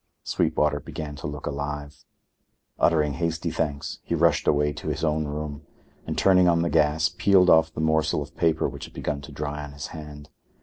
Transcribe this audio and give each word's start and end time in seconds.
Sweetwater 0.23 0.79
began 0.79 1.15
to 1.17 1.27
look 1.27 1.45
alive. 1.45 2.05
Uttering 2.79 3.13
hasty 3.13 3.51
thanks, 3.51 3.99
he 4.01 4.15
rushed 4.15 4.47
away 4.47 4.73
to 4.73 4.87
his 4.87 5.03
own 5.03 5.27
room 5.27 5.61
and, 6.07 6.17
turning 6.17 6.47
on 6.47 6.63
the 6.63 6.71
gas, 6.71 7.07
peeled 7.07 7.51
off 7.51 7.71
the 7.71 7.81
morsel 7.81 8.19
of 8.23 8.35
paper 8.35 8.67
which 8.67 8.85
had 8.85 8.95
begun 8.95 9.21
to 9.21 9.31
dry 9.31 9.63
on 9.63 9.73
his 9.73 9.89
hand. 9.93 10.29